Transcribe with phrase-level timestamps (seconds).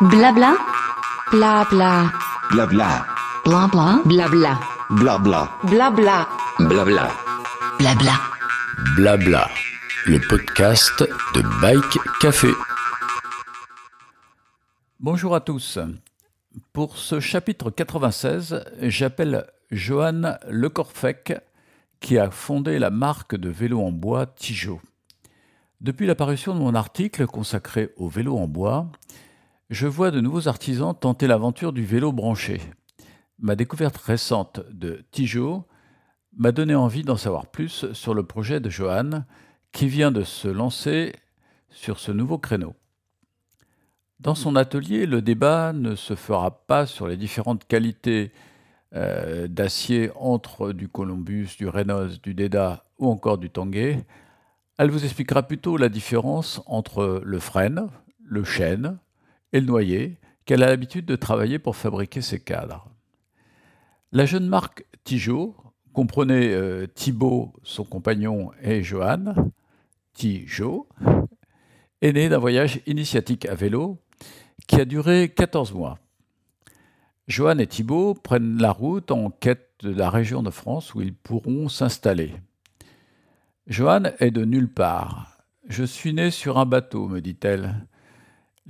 [0.00, 0.56] Blabla.
[1.32, 2.12] Blabla.
[2.52, 3.04] Blabla.
[3.44, 4.00] Blabla.
[4.04, 4.60] Blabla.
[4.90, 5.50] Blabla.
[5.64, 6.28] Blabla.
[6.60, 7.10] Blabla.
[7.80, 8.12] Blabla.
[8.94, 9.48] Blabla.
[10.06, 11.02] Le podcast
[11.34, 12.46] de Bike Café.
[15.00, 15.80] Bonjour à tous.
[16.72, 21.34] Pour ce chapitre 96, j'appelle Johan Lecorfec,
[21.98, 24.80] qui a fondé la marque de vélo en bois Tijo.
[25.80, 28.86] Depuis l'apparition de mon article consacré au vélo en bois,
[29.70, 32.60] je vois de nouveaux artisans tenter l'aventure du vélo branché.
[33.38, 35.66] Ma découverte récente de Tijo
[36.36, 39.24] m'a donné envie d'en savoir plus sur le projet de Johan,
[39.72, 41.14] qui vient de se lancer
[41.68, 42.74] sur ce nouveau créneau.
[44.20, 48.32] Dans son atelier, le débat ne se fera pas sur les différentes qualités
[48.94, 54.04] euh, d'acier entre du Columbus, du Reynolds, du Deda ou encore du Tanguay.
[54.78, 57.88] Elle vous expliquera plutôt la différence entre le frêne,
[58.24, 58.98] le chêne
[59.52, 62.88] et le noyer qu'elle a l'habitude de travailler pour fabriquer ses cadres.
[64.12, 65.54] La jeune marque Tijo
[65.92, 69.34] comprenait euh, Thibaut, son compagnon, et Johan,
[70.14, 70.88] Tijo,
[72.00, 73.98] est née d'un voyage initiatique à vélo
[74.66, 75.98] qui a duré 14 mois.
[77.26, 81.14] Johan et Thibault prennent la route en quête de la région de France où ils
[81.14, 82.32] pourront s'installer.
[83.66, 85.36] Johan est de nulle part.
[85.68, 87.86] Je suis né sur un bateau, me dit-elle.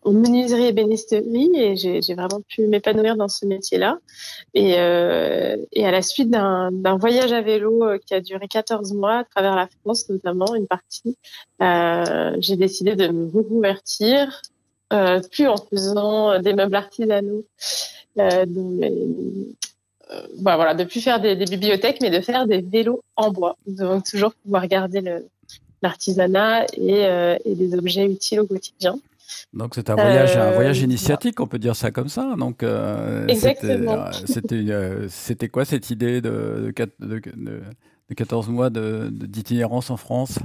[0.04, 3.98] en menuiserie et bénisterie et j'ai vraiment pu m'épanouir dans ce métier-là.
[4.54, 8.92] Et, euh, et, à la suite d'un voyage à vélo euh, qui a duré 14
[8.94, 11.16] mois à travers la France, notamment une partie,
[11.62, 14.42] euh, j'ai décidé de me reconvertir,
[14.92, 17.44] euh, plus en faisant des meubles artisanaux,
[18.18, 18.46] euh,
[20.10, 23.30] euh, bah, voilà, de plus faire des, des, bibliothèques, mais de faire des vélos en
[23.30, 23.56] bois.
[23.66, 25.02] Donc toujours pouvoir garder
[25.82, 27.02] l'artisanat et,
[27.44, 28.98] et des objets utiles au quotidien.
[29.52, 32.34] Donc c'est un voyage, un voyage euh, initiatique, on peut dire ça comme ça.
[32.38, 34.06] Donc euh, Exactement.
[34.38, 37.22] Euh, c'était quoi cette idée de, de,
[38.08, 40.38] de 14 mois d'itinérance en France?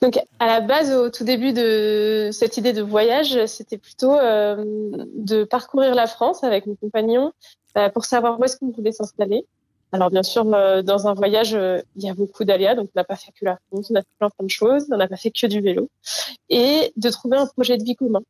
[0.00, 5.44] Donc, à la base, au tout début de cette idée de voyage, c'était plutôt de
[5.44, 7.32] parcourir la France avec mes compagnons
[7.92, 9.44] pour savoir où est-ce qu'on voulait s'installer.
[9.92, 12.98] Alors bien sûr, euh, dans un voyage, euh, il y a beaucoup d'aléas, donc on
[12.98, 15.08] n'a pas fait que la France, on a fait plein, plein de choses, on n'a
[15.08, 15.88] pas fait que du vélo,
[16.50, 18.20] et de trouver un projet de vie commun,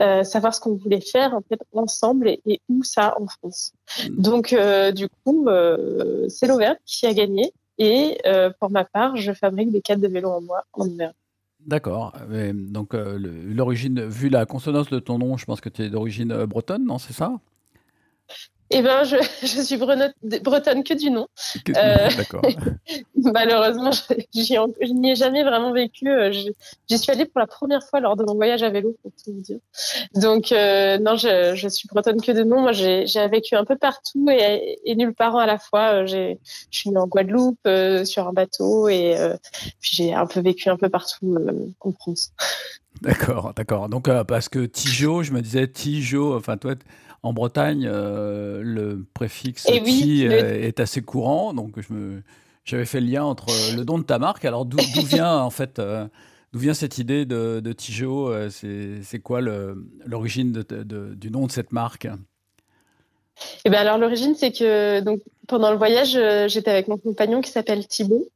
[0.00, 3.72] euh, savoir ce qu'on voulait faire en fait ensemble et, où ça en France.
[4.08, 4.20] Mm.
[4.20, 4.56] Donc
[4.94, 5.46] du coup,
[6.28, 8.18] c'est l'Auvergne qui a gagné, et
[8.60, 11.12] pour ma part, je fabrique des cadres de vélo en bois en Auvergne.
[11.64, 12.12] D'accord.
[12.52, 16.84] Donc l'origine, vu la consonance de ton nom, je pense que tu es d'origine bretonne,
[16.84, 17.38] non C'est ça?
[18.74, 21.28] Eh ben, je, je suis bretonne que du nom.
[21.76, 22.42] Euh, D'accord.
[23.16, 26.08] malheureusement, je n'y ai jamais vraiment vécu.
[26.08, 29.12] Euh, j'y suis allée pour la première fois lors de mon voyage à vélo, pour
[29.12, 29.58] tout vous dire.
[30.14, 32.62] Donc, euh, non, je, je, suis bretonne que de nom.
[32.62, 36.04] Moi, j'ai vécu un peu partout et, et nulle part à la fois.
[36.04, 36.34] Je
[36.70, 37.68] suis née en Guadeloupe,
[38.04, 39.16] sur un bateau, et
[39.80, 41.36] puis j'ai un peu vécu un peu partout
[41.80, 42.32] en France.
[43.02, 43.88] D'accord, d'accord.
[43.88, 46.74] Donc, parce que Tijo, je me disais Tijo, enfin, toi,
[47.24, 52.22] en Bretagne, euh, le préfixe eh ti est assez courant, donc je me,
[52.64, 54.44] j'avais fait le lien entre le don de ta marque.
[54.44, 56.06] Alors d'où vient en fait, euh,
[56.52, 62.06] D'où vient cette idée de, de Tijo C'est quoi l'origine du nom de cette marque?
[63.64, 66.16] Eh ben alors l'origine c'est que donc pendant le voyage
[66.48, 68.28] j'étais avec mon compagnon qui s'appelle Thibaut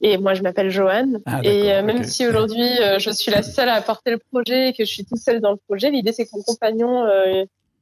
[0.00, 1.20] et moi, je m'appelle Joanne.
[1.26, 4.68] Ah, et euh, même si aujourd'hui, euh, je suis la seule à porter le projet
[4.68, 7.04] et que je suis toute seule dans le projet, l'idée, c'est que mon compagnon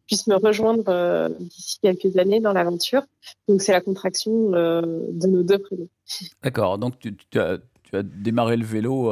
[0.03, 3.03] euh, puisse me rejoindre d'ici quelques années dans l'aventure.
[3.49, 5.89] Donc, c'est la contraction de nos deux prénoms.
[6.43, 6.79] D'accord.
[6.79, 9.11] Donc, tu, as, tu, as, démarré le vélo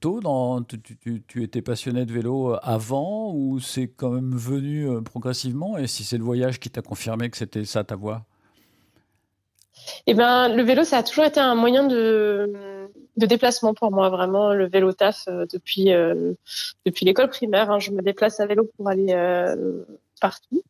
[0.00, 5.78] tôt dans, tu, tu, étais passionné de vélo avant ou c'est quand même venu progressivement?
[5.78, 8.24] Et si c'est le voyage qui t'a confirmé que c'était ça ta voie?
[10.06, 12.77] Eh ben, le vélo, ça a toujours été un moyen de,
[13.18, 14.54] de déplacement pour moi, vraiment.
[14.54, 16.32] Le vélo taf euh, depuis euh,
[16.86, 17.70] depuis l'école primaire.
[17.70, 19.84] Hein, je me déplace à vélo pour aller euh,
[20.20, 20.62] partout.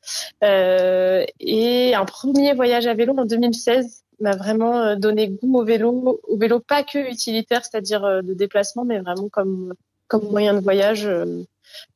[0.43, 6.37] et un premier voyage à vélo en 2016 m'a vraiment donné goût au vélo, au
[6.37, 9.75] vélo pas que utilitaire, c'est-à-dire de déplacement, mais vraiment comme
[10.09, 11.09] comme moyen de voyage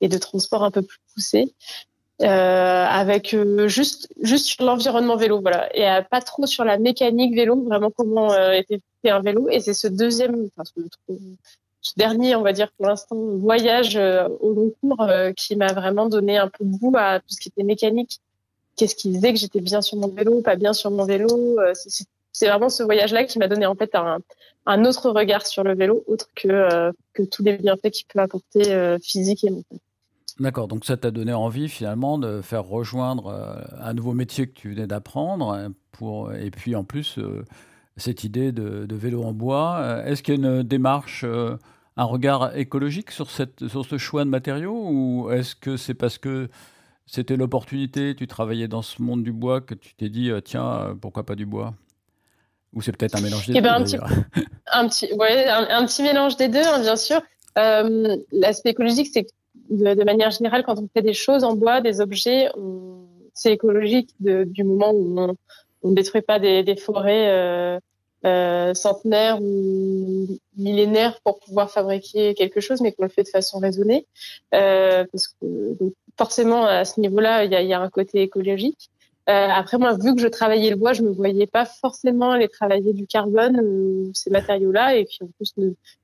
[0.00, 1.54] et de transport un peu plus poussé.
[2.22, 6.78] Euh, avec euh, juste juste sur l'environnement vélo, voilà, et euh, pas trop sur la
[6.78, 9.48] mécanique vélo, vraiment comment était fait un vélo.
[9.50, 10.62] Et c'est ce deuxième, enfin,
[11.80, 15.04] ce, dernier, on va dire pour l'instant, voyage au long cours
[15.36, 18.20] qui m'a vraiment donné un peu de goût à tout ce qui était mécanique.
[18.76, 21.58] Qu'est-ce qui disait que j'étais bien sur mon vélo, pas bien sur mon vélo.
[22.32, 24.18] c'est vraiment ce voyage-là qui m'a donné en fait un,
[24.66, 28.96] un, autre regard sur le vélo, autre que, que tous les bienfaits qu'il peut apporter
[29.02, 29.78] physique et mental.
[30.40, 34.52] D'accord, donc ça t'a donné envie finalement de faire rejoindre euh, un nouveau métier que
[34.52, 37.44] tu venais d'apprendre, hein, pour, et puis en plus euh,
[37.96, 39.76] cette idée de, vélo en bois.
[39.80, 44.24] Euh, est-ce qu'il y a une démarche, un regard écologique sur, cette, sur ce choix
[44.24, 46.48] de matériaux, ou est-ce que c'est parce que
[47.04, 51.26] c'était l'opportunité, tu travaillais dans ce monde du bois, que tu t'es dit, tiens, pourquoi
[51.26, 51.74] pas du bois?
[52.72, 53.96] Ou c'est peut-être un mélange des eh ben, deux
[54.72, 57.20] un, petit, un, petit mélange des deux, hein, bien sûr.
[57.54, 59.30] L'aspect écologique, c'est que
[59.72, 62.48] de, manière générale, quand on fait des choses en bois, des objets,
[63.34, 65.36] c'est écologique du moment où
[65.82, 67.80] on ne détruit pas des, forêts euh,
[68.24, 73.58] euh, centenaires ou millénaires pour pouvoir fabriquer quelque chose, mais qu'on le fait de façon
[73.58, 74.06] raisonnée.
[74.54, 75.76] Euh, parce que
[76.16, 78.90] forcément, à ce niveau-là, il y a, un côté écologique.
[79.28, 82.48] Euh, après, moi, vu que je travaillais le bois, je me voyais pas forcément aller
[82.48, 84.96] travailler du carbone ou ces matériaux-là.
[84.96, 85.54] Et puis, en plus,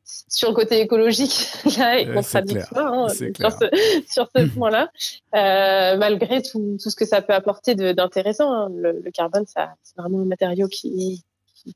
[0.05, 1.49] sur le côté écologique,
[1.79, 4.91] là, est contradictoire hein, sur ce, sur ce point-là,
[5.35, 8.53] euh, malgré tout, tout, ce que ça peut apporter d'intéressant.
[8.53, 8.69] Hein.
[8.75, 11.25] Le, le, carbone, ça, c'est vraiment un matériau qui,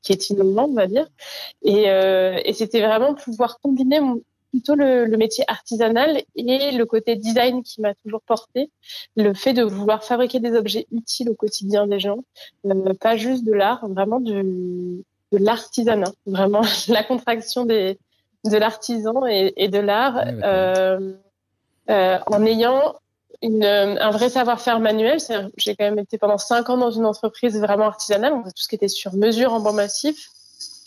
[0.00, 1.08] qui est innovant, on va dire.
[1.62, 4.00] Et, euh, et c'était vraiment pouvoir combiner
[4.52, 8.70] plutôt le, le, métier artisanal et le côté design qui m'a toujours porté.
[9.16, 12.18] Le fait de vouloir fabriquer des objets utiles au quotidien des gens,
[12.66, 14.34] euh, pas juste de l'art, vraiment du,
[15.32, 17.98] de l'artisanat, vraiment la contraction des,
[18.44, 21.14] de l'artisan et, et, de l'art, euh,
[21.88, 22.96] euh, en ayant
[23.40, 25.18] une, un vrai savoir-faire manuel.
[25.56, 28.68] J'ai quand même été pendant cinq ans dans une entreprise vraiment artisanale, on tout ce
[28.68, 30.28] qui était sur mesure en banc massif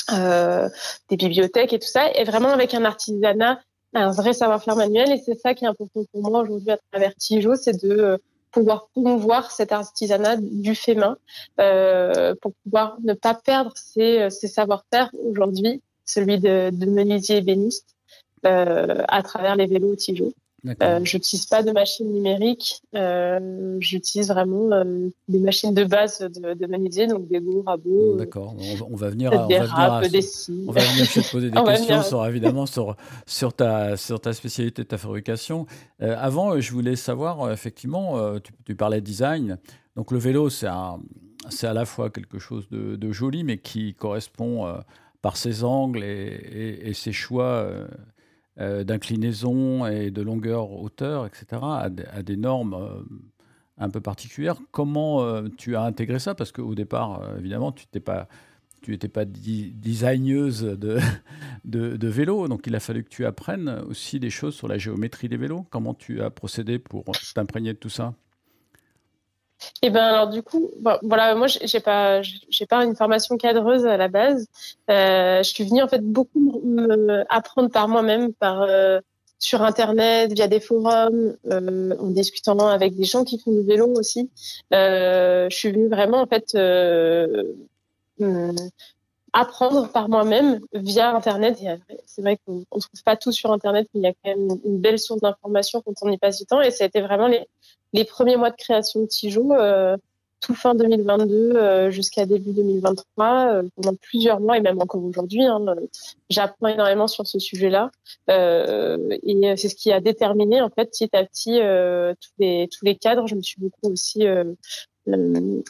[0.10, 3.60] des bibliothèques et tout ça, et vraiment avec un artisanat,
[3.94, 5.12] un vrai savoir-faire manuel.
[5.12, 8.18] Et c'est ça qui est important pour moi aujourd'hui à travers Tijo, c'est de euh,
[8.52, 11.18] pouvoir promouvoir cet artisanat du fait main
[11.60, 17.96] euh, pour pouvoir ne pas perdre ses, ses savoir-faire aujourd'hui, celui de, de menuisier ébéniste,
[18.46, 20.34] euh, à travers les vélos Tijo.
[20.82, 22.82] Euh, je n'utilise pas de machine numérique.
[22.96, 28.16] Euh, j'utilise vraiment euh, des machines de base de, de menuisier, donc des gros rabots.
[28.16, 28.56] D'accord.
[28.90, 29.98] On, va venir, à, on, va venir à,
[30.68, 32.96] on va venir te poser des questions sur, évidemment sur,
[33.26, 35.66] sur, ta, sur ta spécialité de ta fabrication.
[36.02, 39.58] Euh, avant, je voulais savoir, effectivement, tu, tu, parlais design.
[39.96, 44.66] Donc le vélo, c'est à la fois quelque chose de, de, joli, mais qui correspond
[45.26, 47.88] par ses angles et, et, et ses choix euh,
[48.58, 53.04] d'inclinaison et de longueur, hauteur, etc., à, des normes euh,
[53.78, 54.58] un peu particulières.
[54.72, 56.36] Comment euh, tu as intégré ça?
[56.36, 57.86] Parce qu'au départ, évidemment, tu
[58.88, 61.00] n'étais pas designeuse de,
[61.66, 64.78] de, de, vélo, donc il a fallu que tu apprennes aussi des choses sur la
[64.78, 65.66] géométrie des vélos.
[65.70, 68.14] Comment tu as procédé pour t'imprégner de tout ça?
[69.82, 70.72] Et eh ben alors du coup,
[71.04, 74.48] voilà, moi j'ai pas j'ai pas une formation cadreuse à la base.
[74.90, 76.62] Euh, je suis venue en fait beaucoup
[77.30, 79.00] apprendre par moi-même, par euh,
[79.40, 83.88] sur internet, via des forums, euh, en discutant avec des gens qui font du vélo
[83.96, 84.30] aussi.
[84.72, 86.56] Je suis venue vraiment en fait
[88.20, 88.56] hum,
[89.36, 91.60] apprendre par moi-même via Internet.
[92.06, 94.60] C'est vrai qu'on ne trouve pas tout sur Internet, mais il y a quand même
[94.64, 96.62] une belle source d'informations quand on y passe du temps.
[96.62, 97.46] Et ça a été vraiment les,
[97.96, 99.98] les premiers mois de création de Tijo, euh,
[100.42, 105.44] tout fin 2022 jusqu'à début 2023, pendant plusieurs mois et même encore aujourd'hui.
[105.44, 105.66] Hein,
[106.30, 107.90] J'apprends énormément sur ce sujet-là
[108.28, 111.58] et c'est ce qui a déterminé en fait petit à petit
[112.22, 113.26] tous les tous les cadres.
[113.28, 114.28] Je me suis beaucoup aussi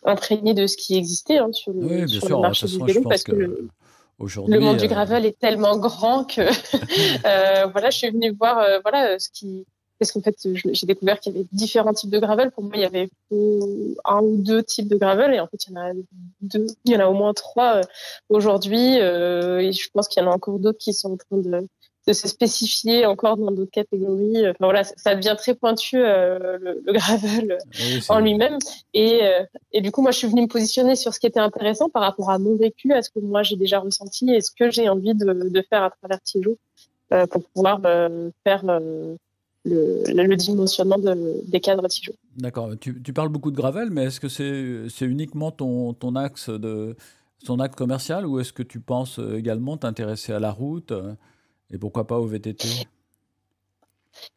[0.04, 3.02] imprégné de ce qui existait hein, sur le, oui, sur sûr, le marché du vélo
[3.02, 3.68] parce que, que
[4.48, 6.42] le monde du gravel est tellement grand que
[7.26, 9.66] euh, voilà, je suis venue voir euh, voilà ce qui
[10.00, 12.52] parce qu'en fait j'ai découvert qu'il y avait différents types de gravel.
[12.52, 15.74] Pour moi, il y avait un ou deux types de gravel et en fait il
[15.74, 15.94] y en a
[16.42, 17.82] deux, il y en a au moins trois euh,
[18.30, 21.38] aujourd'hui euh, et je pense qu'il y en a encore d'autres qui sont en train
[21.38, 21.68] de
[22.08, 24.48] de se spécifier encore dans d'autres catégories.
[24.50, 27.58] Enfin voilà, ça devient très pointu euh, le, le, gravel
[28.10, 28.58] en lui-même.
[28.94, 31.40] Et, euh, et du coup, moi, je suis venue me positionner sur ce qui était
[31.40, 34.52] intéressant par rapport à mon vécu, à ce que moi j'ai déjà ressenti et ce
[34.52, 36.58] que j'ai envie de, de, faire à travers Tijo
[37.12, 39.16] euh, pour pouvoir euh, faire euh,
[39.66, 42.14] le, le, dimensionnement de, des cadres Tijo.
[42.38, 42.72] D'accord.
[42.80, 46.50] Tu, tu, parles beaucoup de gravel, mais est-ce que c'est c'est uniquement ton, ton axe
[46.50, 46.96] de
[47.60, 50.94] axe commercial ou est-ce que tu penses également t'intéresser à la route
[51.72, 52.68] et pourquoi pas au VTT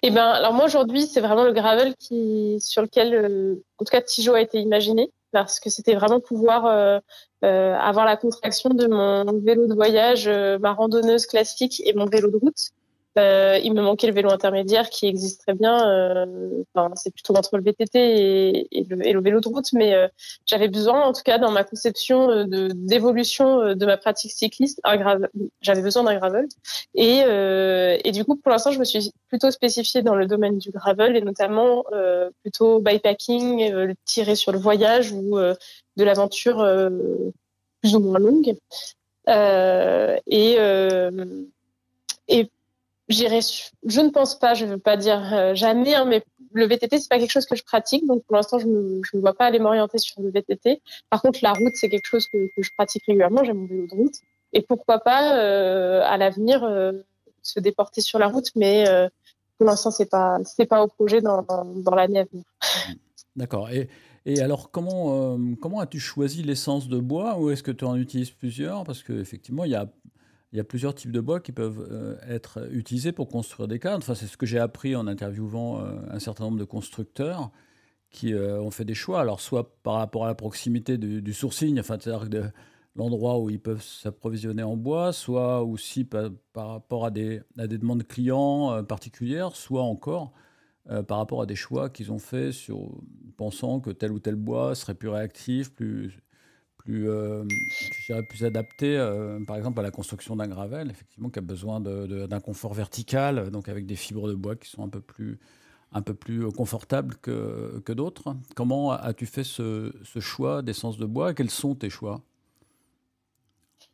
[0.03, 3.91] Eh ben, alors moi aujourd'hui, c'est vraiment le gravel qui, sur lequel, euh, en tout
[3.91, 6.99] cas, Tijo a été imaginé, parce que c'était vraiment pouvoir euh,
[7.45, 12.07] euh, avoir la contraction de mon vélo de voyage, euh, ma randonneuse classique et mon
[12.07, 12.71] vélo de route.
[13.17, 15.89] Euh, il me manquait le vélo intermédiaire qui existe très bien.
[15.89, 20.09] Euh, enfin, c'est plutôt entre le VTT et, le, le, vélo de route, mais euh,
[20.47, 24.33] j'avais besoin, en tout cas, dans ma conception euh, de d'évolution euh, de ma pratique
[24.33, 25.31] cycliste, un gravel.
[25.63, 26.47] J'avais besoin d'un gravel.
[26.95, 30.71] Et, et du coup, pour l'instant, je me suis plutôt spécifiée dans le domaine du
[30.71, 31.85] gravel et notamment
[32.43, 36.67] plutôt bikepacking, tiré sur le voyage ou de l'aventure
[37.81, 38.57] plus ou moins longue.
[40.27, 40.59] et
[42.29, 42.51] et
[43.09, 46.23] je ne pense pas je ne veux pas dire euh, jamais hein, mais
[46.53, 49.21] le VTT c'est pas quelque chose que je pratique donc pour l'instant je ne me
[49.21, 52.51] vois pas aller m'orienter sur le VTT par contre la route c'est quelque chose que,
[52.57, 54.15] je pratique régulièrement j'ai mon vélo de route.
[54.55, 56.93] Et pourquoi pas euh, à l'avenir euh,
[57.43, 58.85] se déporter sur la route mais
[59.59, 60.39] pour l'instant c'est pas
[60.69, 62.45] pas au projet dans, dans, dans l'année à venir.
[63.37, 63.71] D'accord.
[63.71, 63.89] Et
[64.27, 68.31] et alors, comment, comment as-tu choisi l'essence de bois ou est-ce que tu en utilises
[68.31, 68.85] plusieurs?
[68.85, 69.89] Parce qu'effectivement, il y a
[70.53, 73.79] il y a plusieurs types de bois qui peuvent euh, être utilisés pour construire des
[73.79, 73.99] cadres.
[73.99, 77.51] Enfin, c'est ce que j'ai appris en interviewant euh, un certain nombre de constructeurs
[78.11, 79.21] qui euh, ont fait des choix.
[79.21, 82.45] Alors, soit par rapport à la proximité du, sourcing, enfin, c'est-à-dire de
[82.97, 87.77] l'endroit où ils peuvent s'approvisionner en bois, soit aussi par, rapport à des, à des,
[87.77, 90.33] demandes clients particulières, soit encore
[91.07, 92.91] par rapport à des choix qu'ils ont fait sur
[93.37, 96.19] pensant que tel ou tel bois serait plus réactif, plus
[96.89, 97.45] plus, euh,
[98.31, 102.41] plus adapté, euh, par exemple, à la construction d'un gravel, effectivement, qui a besoin d'un
[102.41, 105.39] confort vertical, donc avec des fibres de bois qui sont un peu plus,
[105.93, 108.35] un peu plus confortables que, d'autres.
[108.57, 111.35] Comment as-tu fait ce, choix d'essence de bois?
[111.35, 112.23] Quels sont tes choix?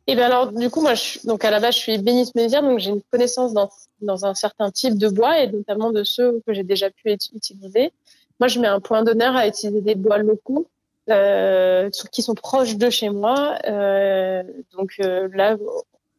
[0.07, 2.35] Et eh bien alors, du coup, moi, je, donc à la base, je suis béniste
[2.35, 3.69] médière, donc j'ai une connaissance dans,
[4.01, 7.91] dans un certain type de bois et notamment de ceux que j'ai déjà pu utiliser.
[8.39, 10.67] Moi, je mets un point d'honneur à utiliser des bois locaux
[11.09, 13.57] euh, qui sont proches de chez moi.
[13.65, 14.43] Euh,
[14.77, 15.57] donc euh, là,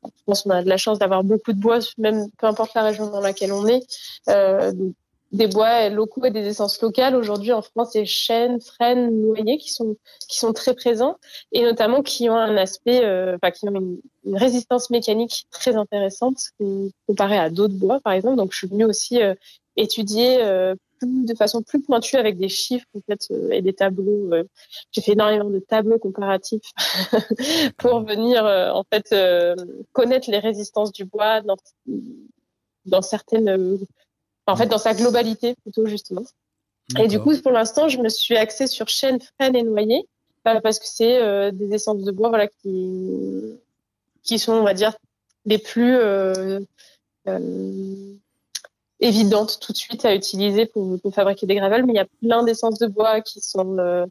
[0.05, 2.83] je pense qu'on a de la chance d'avoir beaucoup de bois, même peu importe la
[2.83, 3.83] région dans laquelle on est.
[4.29, 4.73] Euh,
[5.33, 7.17] des bois locaux et des essences locales.
[7.17, 9.97] Aujourd'hui, en France, c'est chêne, frêne, noyer qui sont
[10.29, 11.17] qui sont très présents
[11.51, 12.99] et notamment qui ont un aspect,
[13.35, 14.01] enfin qui ont une,
[14.37, 16.39] résistance mécanique très intéressante
[17.09, 18.37] comparée à d'autres bois, par exemple.
[18.37, 19.19] Donc, je suis venue aussi
[19.77, 20.39] étudier
[20.99, 24.33] plus, de façon plus pointue avec des chiffres en fait euh, et des tableaux.
[24.33, 24.45] Euh,
[24.93, 26.73] j'ai fait énormément de tableaux comparatifs
[27.79, 29.15] pour venir euh, en fait
[29.93, 31.57] connaître les résistances du bois dans,
[32.85, 33.79] dans certaines,
[34.47, 36.25] en fait dans sa globalité plutôt justement.
[36.99, 40.07] Et du coup pour l'instant je me suis axée sur chêne, frêne et noyer
[40.45, 43.59] parce que c'est des essences de bois voilà qui
[44.23, 44.97] qui sont on va dire
[45.47, 46.61] les plus euh,
[47.29, 48.15] euh,
[49.01, 52.07] évidente tout de suite à utiliser pour, pour fabriquer des gravels, mais il y a
[52.23, 54.07] plein d'essences de bois qui sont euh,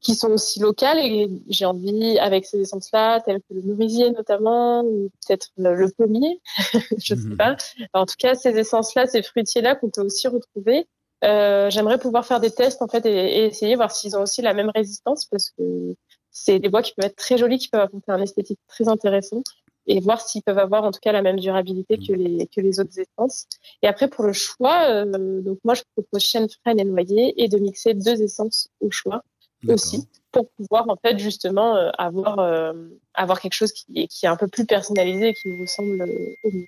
[0.00, 4.82] qui sont aussi locales et j'ai envie avec ces essences-là, telles que le merisier notamment,
[4.82, 6.40] ou peut-être le, le, pommier,
[6.98, 7.36] je sais mmh.
[7.38, 7.56] pas.
[7.94, 10.86] en tout cas, ces essences-là, ces fruitiers-là qu'on peut aussi retrouver.
[11.24, 14.42] Euh, J'aimerais pouvoir faire des tests en fait et, et essayer voir s'ils ont aussi
[14.42, 15.94] la même résistance parce que
[16.30, 19.42] c'est des bois qui peuvent être très jolis, qui peuvent apporter un esthétique très intéressant
[19.86, 22.80] et voir s'ils peuvent avoir en tout cas la même durabilité que les, que les
[22.80, 23.46] autres essences.
[23.82, 27.48] Et après, pour le choix, euh, donc moi, je propose chêne, frêne et noyer et
[27.48, 29.22] de mixer deux essences au choix
[29.68, 32.72] aussi pour pouvoir en fait justement euh, avoir, euh,
[33.14, 36.02] avoir quelque chose qui est, qui est un peu plus personnalisé et qui nous ressemble
[36.42, 36.66] au mieux.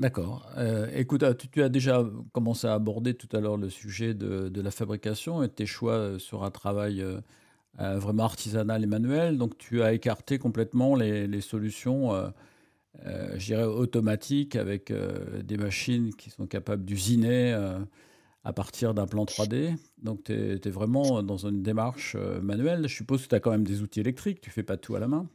[0.00, 0.50] D'accord.
[0.58, 4.12] Euh, écoute, ah, tu, tu, as déjà commencé à aborder tout à l'heure le sujet
[4.12, 7.04] de, de, la fabrication et tes choix sur un travail
[7.80, 9.38] euh, vraiment artisanales et manuelles.
[9.38, 12.28] Donc tu as écarté complètement les, solutions, euh,
[13.06, 17.52] euh, je dirais, automatiques avec euh, des machines qui sont capables d'usiner
[18.44, 19.76] à partir d'un plan 3D.
[20.02, 22.86] Donc tu es, vraiment dans une démarche manuelle.
[22.86, 25.00] Je suppose que tu as quand même des outils électriques, tu fais pas tout à
[25.00, 25.26] la main.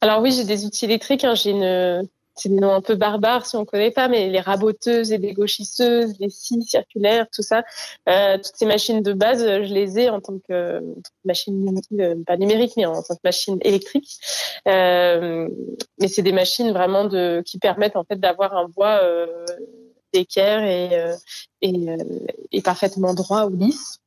[0.00, 1.24] Alors oui, j'ai des outils électriques.
[1.24, 1.34] hein.
[1.34, 5.12] J'ai une, c'est des noms un peu barbares si on connaît pas, mais les raboteuses
[5.12, 7.64] et dégauchisseuses, les scies circulaires, tout ça,
[8.08, 11.80] euh, toutes ces machines de base, euh, je les ai en tant que, que machine
[11.98, 14.18] euh, pas numérique, mais en tant que machine électrique.
[14.68, 15.48] Euh,
[15.98, 19.26] mais c'est des machines vraiment de qui permettent en fait d'avoir un bois euh,
[20.12, 21.16] d'équerre et, euh,
[21.62, 21.96] et, euh,
[22.52, 23.98] et parfaitement droit ou lisse.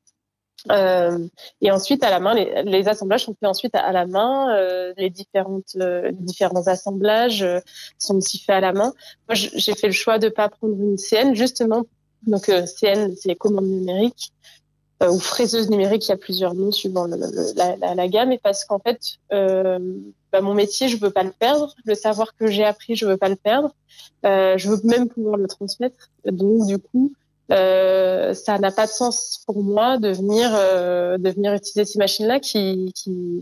[0.72, 1.28] Euh,
[1.62, 4.56] et ensuite, à la main, les, assemblages sont faits ensuite à, la main.
[4.56, 7.60] euh, les différentes, euh, différents assemblages euh,
[7.98, 8.94] sont aussi faits à la main.
[9.28, 11.86] Moi, j'ai fait le choix de pas prendre une CN justement.
[12.28, 14.34] Donc CN, c'est commande numérique
[15.02, 16.08] ou fraiseuse numérique.
[16.08, 18.34] Il y a plusieurs noms suivant la, gamme.
[18.34, 19.00] Et parce qu'en fait,
[19.30, 21.74] bah, mon métier, je veux pas le perdre.
[21.86, 23.74] Le savoir que j'ai appris, je veux pas le perdre.
[24.24, 26.10] Je veux même pouvoir le transmettre.
[26.26, 27.14] Donc du coup.
[27.52, 31.98] Euh, ça n'a pas de sens pour moi de venir euh, de venir utiliser ces
[31.98, 33.42] machines-là qui, qui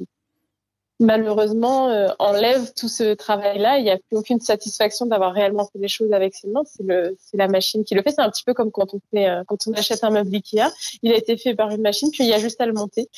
[0.99, 3.77] malheureusement euh, enlèvent tout ce travail-là.
[3.77, 6.63] Il n'y a plus aucune satisfaction d'avoir réellement fait des choses avec ses mains.
[6.65, 8.11] C'est le c'est la machine qui le fait.
[8.11, 10.71] C'est un petit peu comme quand on fait euh, quand on achète un meuble Ikea.
[11.03, 13.09] Il a été fait par une machine, puis il y a juste à le monter.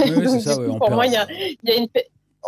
[0.00, 0.56] Oui, Donc, ça.
[0.56, 1.88] ouais, coup, on pour perd- moi, il y a, il y a une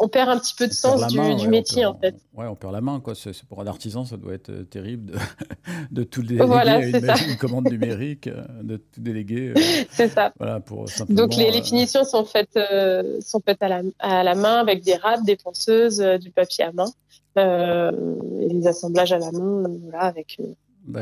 [0.01, 1.99] on perd un petit peu de sens du, main, du ouais, on métier perd- en
[1.99, 2.15] fait.
[2.35, 3.15] Ouais, on perd la main, quoi.
[3.15, 5.19] C'est pour un artisan, ça doit être euh, terrible de,
[5.91, 6.81] de tout déléguer Voilà, à
[7.29, 10.33] une, commande numérique, euh, de tout déléguer, euh, C'est ça.
[10.39, 11.21] voilà, pour simplement.
[11.23, 14.83] Donc les, les finitions sont faites euh, sont faites à la, à la main avec
[14.85, 16.91] des râpes, des ponceuses, euh, du papier à main
[17.37, 20.39] et les assemblages à la main, voilà, avec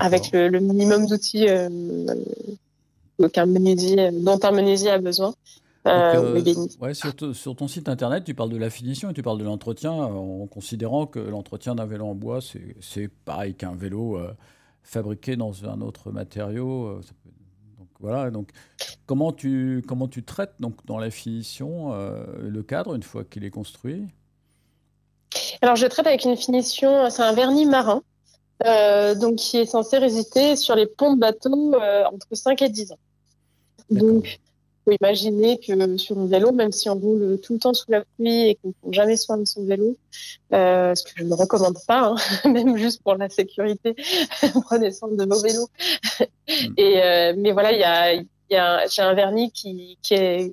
[0.01, 1.47] avec le, le minimum d'outils
[3.33, 5.35] qu'un menuisier dont un menuisier a besoin.
[5.87, 7.15] Euh, Donc, euh, ouais, sur,
[7.55, 10.47] ton site internet, tu parles de la finition et tu parles de l'entretien, euh, en
[10.47, 12.41] considérant que l'entretien d'un vélo en bois,
[12.81, 14.19] c'est pareil qu'un vélo
[14.83, 17.01] fabriqué dans un autre matériau.
[17.03, 17.31] ça peut-
[17.79, 18.31] donc voilà.
[18.31, 18.51] Donc
[19.07, 23.45] comment tu comment tu traites donc dans la finition euh, le cadre une fois qu'il
[23.45, 24.07] est construit?
[25.63, 28.03] Alors je traite avec une finition, c'est un vernis marin,
[28.67, 32.69] euh, donc qui est censé résister sur les ponts de bateau euh, entre 5 et
[32.69, 32.99] 10 ans.
[33.91, 34.41] Donc
[34.87, 38.05] faut imaginer que sur un vélo, même si on roule tout le temps sous la
[38.05, 39.97] pluie et qu'on ne prend jamais soin de son vélo,
[40.53, 42.17] euh, ce que je ne recommande pas, hein,
[42.51, 43.97] même juste pour la sécurité,
[44.65, 45.69] prenez soin de vos vélos.
[46.77, 50.15] et euh, mais voilà, il y a, il y a j'ai un vernis qui, qui
[50.15, 50.53] est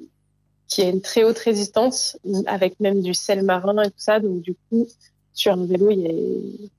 [0.67, 2.17] qui a une très haute résistance,
[2.47, 4.19] avec même du sel marin et tout ça.
[4.19, 4.87] Donc du coup,
[5.33, 6.69] sur un vélo, il y a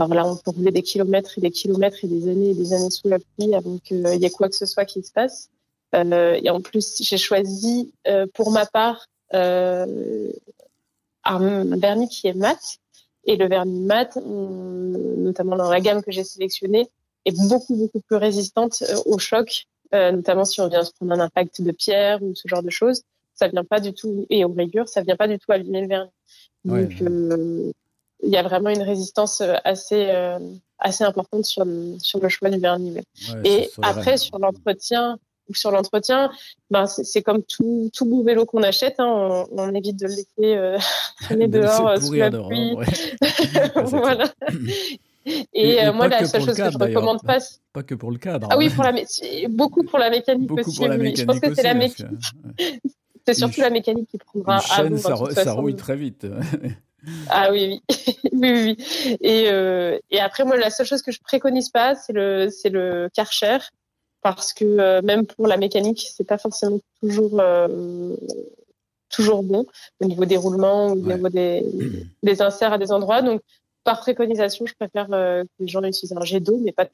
[0.00, 2.72] Enfin, voilà, on peut rouler des kilomètres et des kilomètres et des années et des
[2.72, 5.50] années sous la pluie avant qu'il y ait quoi que ce soit qui se passe.
[5.94, 10.30] Euh, et en plus, j'ai choisi euh, pour ma part euh,
[11.24, 12.58] un vernis qui est mat.
[13.24, 16.88] Et le vernis mat, notamment dans la gamme que j'ai sélectionnée,
[17.26, 21.20] est beaucoup, beaucoup plus résistante au choc, euh, notamment si on vient se prendre un
[21.20, 23.02] impact de pierre ou ce genre de choses.
[23.34, 25.88] Ça vient pas du tout, et aux rayures, ça vient pas du tout abîmer le
[25.88, 26.10] vernis.
[26.64, 27.72] Ouais, Donc, euh,
[28.22, 30.38] il y a vraiment une résistance assez, euh,
[30.78, 32.94] assez importante sur le, sur le choix du vernis.
[32.94, 33.04] ouais.
[33.44, 35.18] Et après, sur l'entretien,
[35.56, 36.30] sur l'entretien,
[36.70, 40.10] ben c'est comme tout, tout beau vélo qu'on achète, hein, on, on évite de le
[40.14, 40.78] laisser euh,
[41.22, 42.74] traîner dehors euh, sous la dehors, pluie.
[42.74, 42.86] ouais.
[43.76, 44.32] Ouais, voilà.
[45.26, 46.96] Et, Et- et euh, moi, la seule chose que je d'ailleurs.
[47.02, 48.48] recommande pas, c'est- Pas que pour le cadre.
[48.50, 48.72] ah oui, hein.
[48.74, 50.76] pour la mé- beaucoup pour la mécanique beaucoup aussi.
[50.78, 52.22] pour la mécanique Je pense que c'est la mécanique,
[53.26, 55.76] c'est surtout Une la mécanique qui prendra Une à bout, ça, hein, re- ça rouille
[55.76, 56.26] très vite.
[57.28, 58.76] Ah oui, oui, oui, oui.
[59.06, 59.16] oui.
[59.20, 62.70] Et, euh, et après, moi, la seule chose que je préconise pas, c'est le, c'est
[62.70, 63.58] le Karcher,
[64.22, 68.16] parce que euh, même pour la mécanique, c'est pas forcément toujours, euh,
[69.08, 69.66] toujours bon
[70.00, 71.14] au niveau des roulements ou au Ouais.
[71.14, 71.64] niveau des,
[72.22, 73.22] des inserts à des endroits.
[73.22, 73.40] Donc,
[73.84, 76.90] par préconisation, je préfère euh, que les gens utilisent un jet d'eau, mais pas de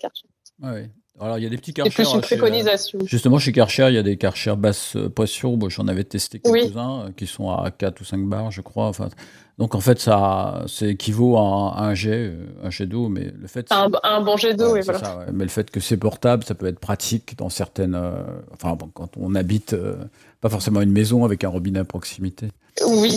[0.62, 0.90] ouais.
[1.20, 2.02] Alors, il y a des petits C'est karchers.
[2.02, 2.98] plus une hein, chez, euh, préconisation.
[3.06, 5.56] Justement, chez Karcher, il y a des Karcher basse euh, pression.
[5.56, 8.86] Moi, j'en avais testé quelques-uns euh, qui sont à 4 ou 5 bars, je crois.
[8.88, 9.08] Enfin,
[9.56, 12.32] donc, en fait, ça, ça équivaut à un, jet,
[12.64, 13.08] un jet d'eau.
[13.08, 14.98] Mais le fait, Un, un bon jet d'eau, Ouais, c'est voilà.
[15.06, 15.26] ça, ouais.
[15.32, 17.94] Mais le fait que c'est portable, ça peut être pratique dans certaines.
[17.94, 19.94] euh, enfin, bon, quand on habite euh,
[20.40, 22.48] pas forcément une maison avec un robinet à proximité.
[22.88, 23.16] Oui,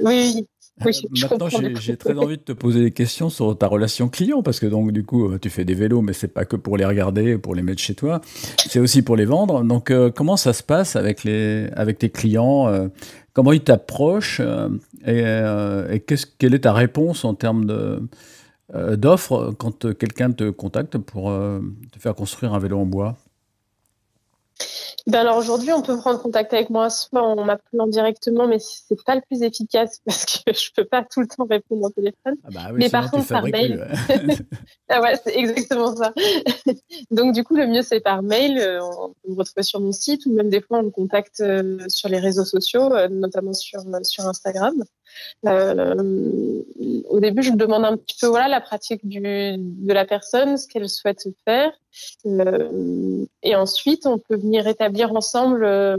[0.00, 0.48] oui,
[0.84, 0.92] oui.
[1.04, 1.48] Euh, je Maintenant,
[1.80, 4.92] j'ai très envie de te poser des questions sur ta relation client, parce que donc,
[4.92, 7.54] du coup, euh, tu fais des vélos, mais c'est pas que pour les regarder, pour
[7.54, 8.20] les mettre chez toi,
[8.58, 9.62] c'est aussi pour les vendre.
[9.64, 12.88] Donc, euh, comment ça se passe avec, les, avec tes clients euh,
[13.32, 14.68] Comment ils t'approchent euh,
[15.06, 15.20] Et,
[15.94, 18.02] et qu'est-ce- quelle est ta réponse en termes de,
[18.96, 23.16] d'offres quand quelqu'un te contacte pour te faire construire un vélo en bois?
[25.06, 29.00] Ben alors aujourd'hui, on peut prendre contact avec moi soit en m'appelant directement, mais c'est
[29.04, 32.34] pas le plus efficace parce que je peux pas tout le temps répondre au téléphone.
[32.44, 33.86] Ah bah oui, mais par contre, par mail.
[34.88, 36.12] Ah ouais, c'est exactement ça.
[37.10, 38.58] Donc du coup, le mieux c'est par mail.
[38.58, 41.40] Euh, On peut me retrouver sur mon site ou même des fois on me contacte
[41.40, 44.74] euh, sur les réseaux sociaux, euh, notamment sur sur Instagram.
[45.46, 46.62] Euh,
[47.08, 50.88] au début, je demande un petit peu voilà la pratique de la personne, ce qu'elle
[50.88, 51.72] souhaite faire,
[52.26, 55.96] Euh, et ensuite on peut venir établir ensemble euh,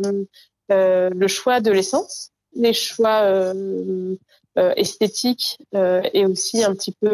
[0.70, 3.24] le choix de l'essence, les choix
[4.76, 5.58] esthétiques
[6.14, 7.12] et aussi un petit peu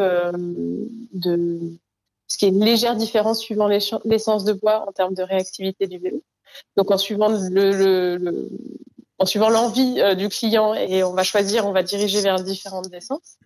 [1.13, 1.59] de
[2.27, 5.99] ce qui est une légère différence suivant l'essence de bois en termes de réactivité du
[5.99, 6.21] vélo.
[6.77, 8.49] Donc en suivant le-
[9.23, 12.93] en suivant l'envie euh, du client et on va choisir, on va diriger vers différentes
[12.93, 13.37] essences.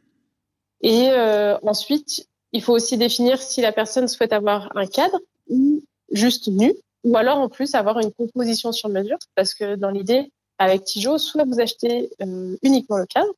[0.82, 5.84] Et euh, ensuite, il faut aussi définir si la personne souhaite avoir un cadre ou
[6.12, 10.32] juste nu, ou alors en plus avoir une composition sur mesure, parce que dans l'idée,
[10.58, 13.32] avec Tijo, soit vous achetez euh, uniquement le cadre,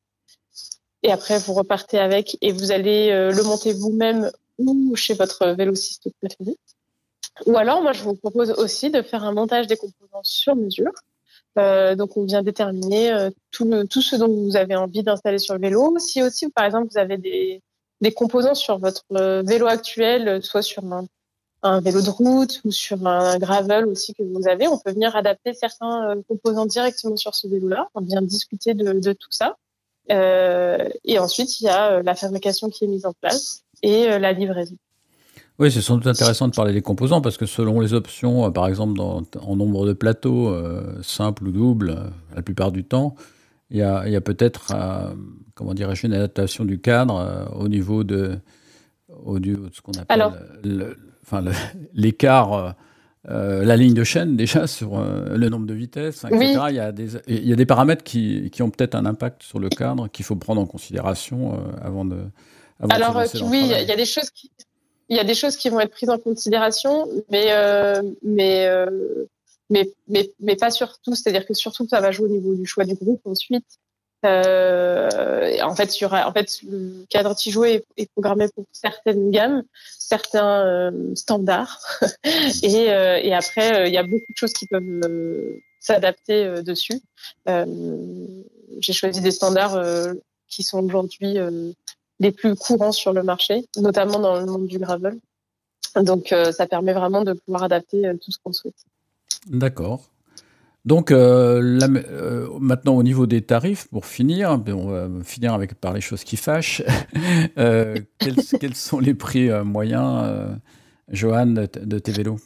[1.04, 6.10] et après vous repartez avec et vous allez le monter vous-même ou chez votre vélociste
[6.19, 6.58] préféré.
[7.45, 10.91] Ou alors, moi, je vous propose aussi de faire un montage des composants sur mesure.
[11.58, 15.40] Euh, donc, on vient déterminer euh, tout, le- tout ce dont vous avez envie d'installer
[15.40, 15.98] sur le vélo.
[16.00, 17.62] Si aussi, par exemple, vous avez des,
[18.02, 21.06] des composants sur votre euh, vélo actuel, euh, soit sur un,
[21.64, 25.16] un vélo de route ou sur un gravel aussi que vous avez, on peut venir
[25.16, 27.88] adapter certains euh, composants directement sur ce vélo-là.
[27.96, 29.58] On vient discuter de, de tout ça.
[31.04, 34.76] Et ensuite, il y a la fabrication qui est mise en place et la livraison.
[35.60, 38.50] Oui, c'est sans doute intéressant de parler des composants parce que selon les options, euh,
[38.50, 42.86] par exemple dans- en nombre de plateaux, euh, simple ou double, euh, la plupart du
[42.86, 43.15] temps,
[43.69, 45.13] il y a, peut-être, euh,
[45.56, 48.39] comment dirais-je, une adaptation du cadre euh, au niveau de,
[49.26, 50.17] au de ce qu'on appelle
[51.93, 52.76] l'écart,
[53.30, 56.38] euh, la ligne de chaîne déjà sur le nombre de vitesses, etc.
[56.39, 56.69] Oui.
[56.69, 59.43] Il, y a des, il y a des paramètres qui, qui ont peut-être un impact
[59.43, 62.15] sur le cadre qu'il faut prendre en considération avant de.
[62.80, 64.50] avant de se Alors oui, il y a des choses qui
[65.10, 69.26] il y a des choses qui vont être prises en considération, mais euh, mais, euh,
[69.69, 69.89] mais
[70.39, 71.15] mais pas surtout.
[71.15, 73.65] C'est-à-dire que surtout ça va jouer au niveau du choix du groupe ensuite.
[74.26, 79.63] Euh, en fait, aura, en fait, le cadre Tijo est, est programmé pour certaines gammes,
[79.98, 81.80] certains euh, standards,
[82.63, 85.02] et, euh, et après, il y a beaucoup de choses qui peuvent
[85.80, 87.02] s'adapter dessus.
[87.48, 89.82] J'ai choisi des standards
[90.50, 91.38] qui sont aujourd'hui
[92.20, 95.20] les plus courants sur le marché, notamment dans le monde du gravel.
[95.96, 98.86] Donc, euh, ça permet vraiment de pouvoir adapter euh, tout ce qu'on souhaite.
[99.48, 100.10] D'accord.
[100.86, 105.94] Donc euh, maintenant au niveau des tarifs, pour finir, ben, on va finir avec par
[105.94, 106.82] les choses qui fâchent.
[107.56, 110.58] Quels, sont les prix moyens,
[111.10, 112.40] Johan, de, de tes vélos?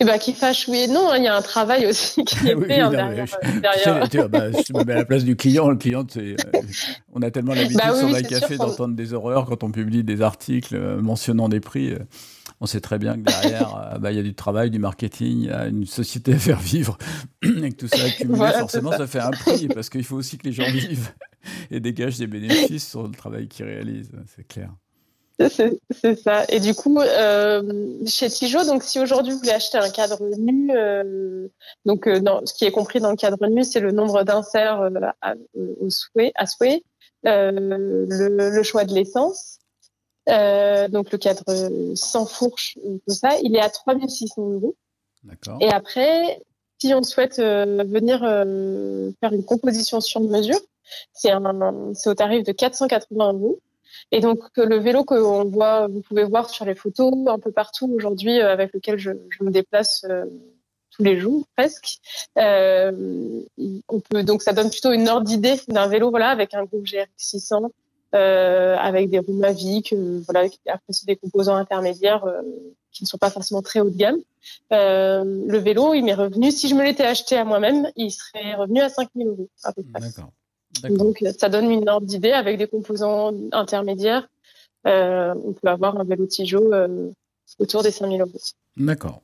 [0.00, 1.10] Et ben, qui fâche, oui et non.
[1.10, 3.26] hein, Il y a un travail aussi qui est Oui, fait hein, non, derrière.
[3.42, 4.08] mais euh, derrière.
[4.10, 5.68] Tu tu bah, je me mets à la place du client.
[5.70, 6.60] Le client, c'est, euh,
[7.14, 10.04] on a tellement l'habitude Bah oui, sur c'est Café d'entendre des horreurs quand on publie
[10.04, 11.92] des articles euh, mentionnant des prix.
[11.92, 11.98] euh,
[12.60, 15.46] on sait très bien que derrière, bah, il y a du travail, du marketing, il
[15.46, 16.98] y a une société à faire vivre,
[17.44, 18.98] et que tout ça accumulé, Voilà, forcément, ça.
[18.98, 21.12] ça fait un prix, parce qu'il faut aussi que les gens vivent
[21.70, 24.70] et dégagent des bénéfices sur le travail qu'ils réalisent, c'est clair.
[25.38, 26.44] C'est ça.
[26.48, 27.62] Et du coup, euh,
[28.06, 31.46] chez Tijo, donc si aujourd'hui vous voulez acheter un cadre nu, euh,
[31.84, 34.90] donc euh, dans, ce qui est compris dans le cadre nu, c'est le nombre d'inserts
[35.22, 36.82] à, au souhait, à souhait,
[37.22, 38.06] le,
[38.50, 39.58] le choix de l'essence,
[40.26, 44.74] donc le cadre sans fourche, tout ça, il est à 3600 euros.
[45.22, 45.58] D'accord.
[45.60, 46.40] Et après,
[46.78, 50.60] si on souhaite venir faire une composition sur mesure,
[51.12, 53.60] c'est au tarif de 480 euros.
[54.12, 58.40] Et donc le vélo que vous pouvez voir sur les photos un peu partout aujourd'hui,
[58.40, 60.24] euh, avec lequel je, me déplace euh,
[60.98, 61.98] tous les jours presque.
[62.36, 62.92] Euh,
[64.24, 67.70] donc ça donne plutôt une ordre d'idée d'un vélo, voilà, avec un groupe GRX 600,
[68.14, 72.24] euh, avec des roues Mavic, euh, voilà, après des composants intermédiaires
[72.90, 74.18] qui ne sont pas forcément très haut de gamme.
[74.70, 78.80] Le vélo, il m'est revenu, si je me l'étais acheté à moi-même, il serait revenu
[78.80, 80.00] à 5000 euros à peu près.
[80.00, 80.32] D'accord.
[80.90, 84.28] Donc ça donne une ordre d'idée avec des composants intermédiaires.
[84.86, 87.10] Euh, on peut avoir un vélo Tijo euh,
[87.58, 88.30] autour des 5000 euros.
[88.76, 89.22] D'accord.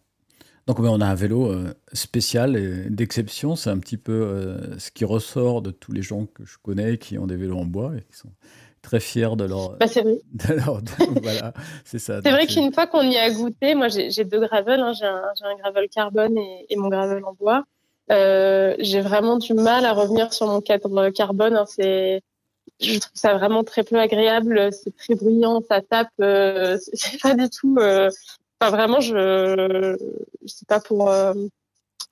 [0.67, 3.55] Donc on a un vélo euh, spécial et d'exception.
[3.55, 6.97] C'est un petit peu euh, ce qui ressort de tous les gens que je connais
[6.97, 8.31] qui ont des vélos en bois et qui sont
[8.81, 9.77] très fiers de leur.
[9.77, 10.21] Bah, c'est vrai.
[10.33, 10.81] de leur-
[11.23, 11.53] voilà,
[11.85, 12.21] c'est ça.
[12.23, 15.57] C'est vrai qu'une fois qu'on y a goûté, moi j'ai deux gravels, hein, j'ai un,
[15.59, 17.65] gravel carbone et, et mon gravel en bois.
[18.13, 21.57] Euh, j'ai vraiment du mal à revenir sur mon cadre carbone.
[21.57, 22.23] hein, c'est,
[22.81, 24.71] je trouve ça vraiment très peu agréable.
[24.73, 26.09] C'est très bruyant, ça tape.
[26.21, 27.77] Euh, c'est- pas du tout.
[27.79, 28.11] euh,
[28.61, 29.97] Enfin vraiment, je,
[30.43, 31.11] je sais pas pour.
[31.11, 31.35] euh,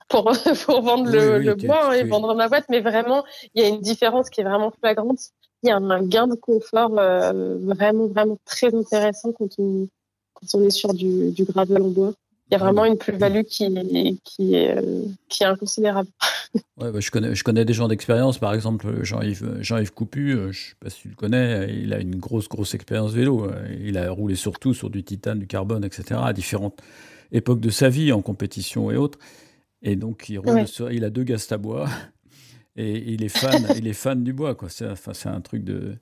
[0.09, 0.31] pour,
[0.65, 3.23] pour vendre le, le bois hein, et vendre ma boîte, mais vraiment,
[3.55, 5.19] il y a une différence qui est vraiment flagrante.
[5.63, 9.87] Il y a un gain de confort vraiment, vraiment très intéressant quand on,
[10.33, 12.13] quand on est sur du, du gravel en bois.
[12.49, 13.67] Il y a vraiment une plus-value qui,
[14.23, 14.75] qui, est,
[15.29, 16.09] qui est inconsidérable.
[16.77, 20.47] Ouais, bah, je, connais, je connais des gens d'expérience, par exemple Jean-Yves Jean Coupu, je
[20.47, 23.49] ne sais pas si tu le connais, il a une grosse, grosse expérience vélo.
[23.81, 26.79] Il a roulé surtout sur du titane, du carbone, etc., à différentes
[27.31, 29.17] époques de sa vie, en compétition et autres.
[29.81, 31.89] Et donc, il, roule il a deux gastes à bois
[32.75, 34.55] et il est fan, il est fan du bois.
[34.69, 35.95] C'est, enfin, c'est un truc de.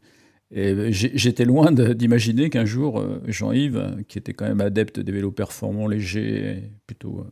[0.54, 5.32] Et j'étais loin d'imaginer qu'un jour, euh, Jean-Yves, qui était quand même adepte des vélos
[5.32, 7.30] performants, légers, plutôt euh,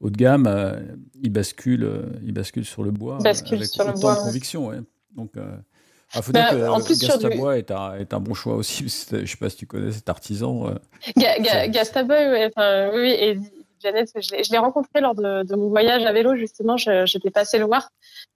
[0.00, 0.80] haut de gamme, euh,
[1.22, 1.88] il, bascule,
[2.24, 4.66] il bascule sur le bois bascule avec sur le bois, de conviction.
[4.66, 4.78] Ouais.
[5.16, 8.34] Donc, il faut Bah, dire que en plus, Gastabois du- est, un, est un bon
[8.34, 8.78] choix aussi.
[9.12, 10.68] Je ne sais pas si tu connais cet artisan.
[10.68, 10.74] euh,
[11.16, 13.38] Ga- Ga- Ça- Gastaboy, ouais, enfin, oui, et
[13.80, 17.66] Janet, je l'ai- rencontré lors de, de mon voyage à vélo, justement, j'étais passé le
[17.66, 17.90] voir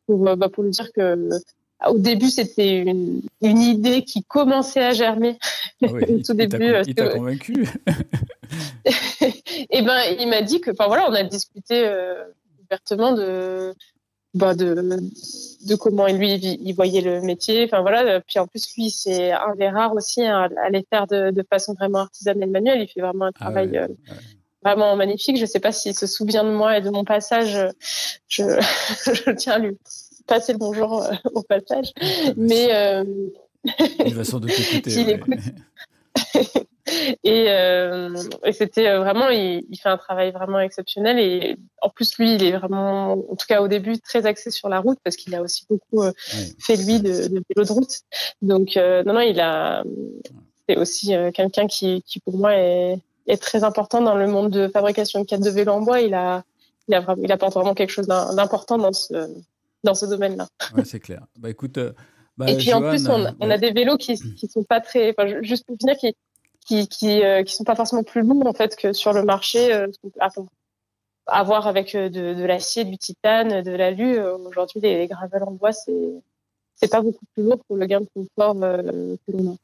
[0.07, 1.39] pour, euh, bah, pour lui dire que euh,
[1.89, 5.39] au début, c'était une, une idée qui commençait à germer.
[5.83, 7.69] ah oui, Au il- tout début, euh, il t'a c'est- convaincu.
[9.71, 12.25] et ben, il m'a dit que, enfin voilà, on a discuté euh,
[12.65, 13.75] ouvertement de,
[14.35, 14.75] bah, de,
[15.67, 17.65] de comment lui il, voyait le métier.
[17.65, 21.07] Enfin voilà, puis en plus lui, c'est un des rares aussi hein, à les faire
[21.07, 22.81] de, de façon vraiment artisanale manuelle.
[22.83, 24.17] Il fait vraiment un Ah travail ouais, euh, ouais.
[24.63, 25.37] vraiment magnifique.
[25.39, 27.59] Je sais pas s'il se souvient de moi et de mon passage.
[28.29, 28.43] Je,
[29.25, 29.77] je tiens à lui
[30.27, 31.93] passer le bonjour euh, au passage.
[32.37, 33.05] Mais euh,
[34.07, 34.91] Il va sans doute écouter.
[35.05, 35.15] Ouais.
[35.15, 35.39] écoute.
[37.25, 41.19] et, euh, et c'était vraiment, il, il fait un travail vraiment exceptionnel.
[41.19, 44.69] Et en plus, lui, il est vraiment, en tout cas au début, très axé sur
[44.69, 46.03] la route parce qu'il a aussi beaucoup
[46.59, 47.93] fait lui de, de vélo de route.
[48.43, 49.85] Donc non, non, il a,
[50.69, 54.69] c'est aussi quelqu'un qui, qui pour moi est, est très important dans le monde de
[54.69, 56.01] fabrication de cadres de vélo en bois.
[56.01, 56.43] Il a,
[56.89, 59.29] il a il apporte vraiment quelque chose d'im- d'important dans ce,
[59.85, 60.47] dans ce domaine-là.
[60.75, 61.27] Ouais, c'est clair.
[61.39, 61.93] Bah écoute, euh,
[62.37, 64.81] bah, Et puis en plus, on, euh, on a des vélos qui, qui sont pas
[64.81, 66.15] très, juste pour finir, qui,
[66.67, 69.73] qui, qui, euh, qui sont pas forcément plus lourds en fait que sur le marché.
[69.75, 69.87] Euh,
[71.27, 74.19] avoir- avec de, de l'acier, du titane, de l'alu.
[74.19, 76.13] euh, Aujourd'hui, les, les gravels en bois, c'est
[76.75, 79.57] c'est pas beaucoup plus lourd pour le gain de confort que l'on a.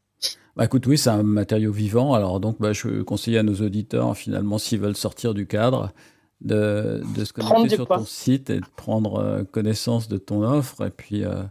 [0.55, 2.13] Bah écoute, oui, c'est un matériau vivant.
[2.15, 5.93] Alors donc, bah, je conseille à nos auditeurs, finalement, s'ils veulent sortir du cadre,
[6.41, 7.99] de, de se connecter sur poids.
[7.99, 10.87] ton site et de prendre euh, connaissance de ton offre.
[10.87, 11.43] Et puis, euh,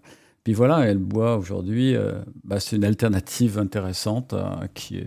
[0.44, 4.36] puis voilà, et le bois aujourd'hui, euh, bah, c'est une alternative intéressante
[4.74, 5.04] qui,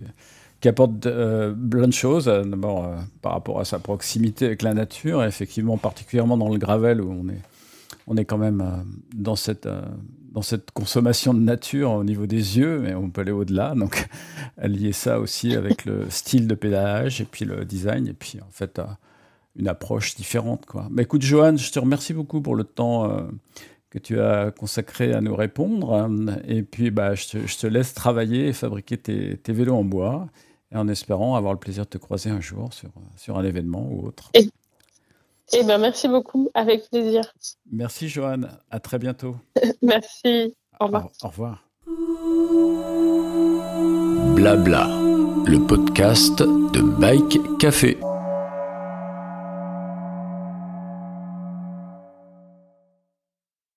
[0.61, 2.27] qui apporte euh, plein de choses.
[2.27, 7.01] D'abord, par rapport à sa proximité avec la nature, et effectivement, particulièrement dans le gravel
[7.01, 7.43] où on est,
[8.07, 9.69] on est quand même dans cette,
[10.33, 13.75] dans cette consommation de nature au niveau des yeux, mais on peut aller au-delà.
[13.77, 14.09] Donc,
[14.62, 18.51] lier ça aussi avec le style de pédalage et puis le design, et puis en
[18.51, 18.81] fait,
[19.57, 20.67] une approche différente.
[20.67, 20.87] Quoi.
[20.91, 23.23] Bah, écoute, Johan, je te remercie beaucoup pour le temps euh,
[23.91, 25.95] que tu as consacré à nous répondre.
[25.95, 26.37] hein.
[26.47, 29.85] Et puis, bah, je, te, je te laisse travailler et fabriquer tes, tes vélos en
[29.85, 30.29] bois,
[30.73, 33.89] et en espérant avoir le plaisir de te croiser un jour sur, sur un événement
[33.91, 34.31] ou autre.
[34.35, 37.23] Eh ben, merci beaucoup, avec plaisir.
[37.73, 38.43] Merci, Johan.
[38.71, 39.35] À très bientôt.
[39.83, 40.55] Merci.
[40.79, 41.07] Au revoir.
[41.23, 41.65] Au, au revoir.
[44.37, 44.87] Blabla,
[45.47, 47.97] le podcast de Bike Café.